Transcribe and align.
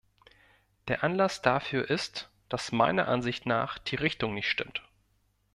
Der 0.87 1.03
Anlass 1.03 1.43
dafür 1.43 1.87
ist, 1.91 2.31
dass 2.49 2.71
meiner 2.71 3.07
Ansicht 3.07 3.45
nach 3.45 3.77
die 3.77 3.97
Richtung 3.97 4.33
nicht 4.33 4.47
stimmt. 4.49 4.81